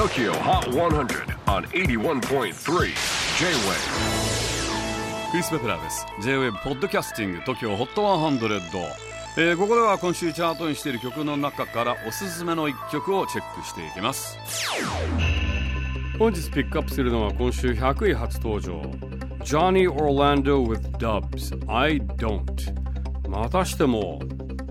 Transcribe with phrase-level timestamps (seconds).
[0.00, 2.54] TOKYO HOT 100 on 81.3 J-WAVE
[5.30, 6.06] クリス・ベプラーです。
[6.22, 8.82] J-WAVE ポッドキャスティング TOKYO HOT 100、
[9.36, 14.38] えー、ここでは今週チャートにしている曲の中からおすすめの一曲をチェックしていきます。
[16.18, 18.80] 本日ピックアップするのは今週100位初登場。
[19.44, 21.54] Johnny Orlando with Dubs.
[21.70, 22.40] I Don't
[23.28, 24.18] またしても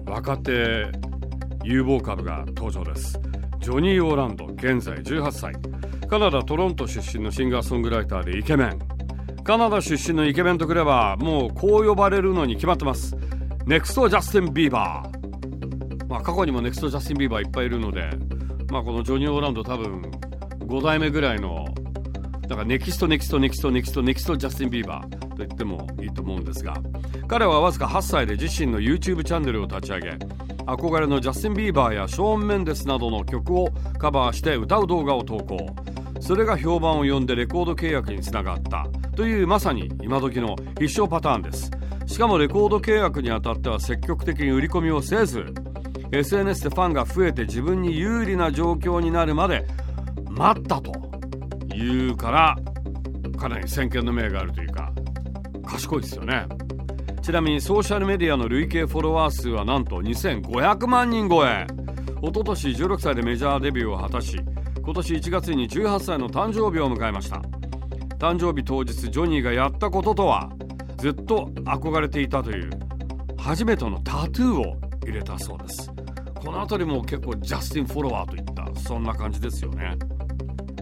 [0.08, 0.88] 若手
[1.64, 3.20] 有望株が登場です。
[3.60, 5.54] ジョニー・オーランド現在18歳。
[6.08, 8.80] カナダ・トロント出身のシンガーソングライターでイケメン。
[9.44, 13.16] カナダ出身のイケメンとくればもうこう呼ばれるのに決まってます。
[13.66, 15.20] Next ジャスティン・ビーバー。
[16.10, 18.10] まあ過去にも Next ジャスティン・ビーバーいっぱいいるので
[18.72, 21.66] まあこのジョニー・オーランド多分5代目ぐらいの
[22.48, 26.76] だから Next Next Next Next Next ジャスティン・ビーバーと言ってもいいと思うんですが
[27.28, 30.18] 彼はわずか8歳で自身の YouTube チャンネルを立ち上げ
[30.76, 35.58] 憧れのジャスティン・ビーバーやショーン・メンデスなどの曲をカバーして歌う動画を投稿。
[36.20, 41.72] それが評判を呼んでレコード契約につながったというまさに今時の必勝パターンです。
[42.06, 45.54] しかもレコード契約にあたっては積極的に売り込みをせず
[46.12, 49.66] SNS でファンが増えて自分に有利な状況になるまで
[50.30, 50.92] 待ったと
[51.76, 52.58] いうから
[53.38, 54.92] かなり先見の明があるというか
[55.66, 56.48] 賢いですよね。
[57.22, 61.68] ちなみにソーシャルメディアの累計フォロワー数はなんと2500万人超え。
[62.22, 64.38] 一昨年16歳でメジャーデビューを果たし
[64.82, 67.42] 今年1月に18歳の誕生日を迎えました。
[68.18, 70.50] 誕生日当日ジョニーがやったこととは
[70.98, 72.70] ずっと憧れていたという
[73.38, 74.76] 初めてのタトゥーを
[75.06, 75.92] 入れたそうです。
[76.36, 79.98] この辺りも結構ジャスティン・フォロワーといったそんな感じですよね。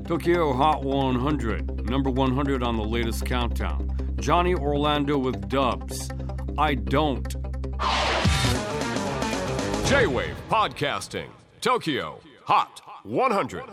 [0.04, 3.88] Tokyo Hot 100 Number 100 on the latest countdown.
[4.20, 6.17] Johnny Orlando with dubs.
[6.60, 7.30] I don't.
[9.86, 11.30] J-WAVE PODCASTING.
[11.62, 12.20] TOKYO.
[12.46, 12.82] HOT.
[13.04, 13.64] 100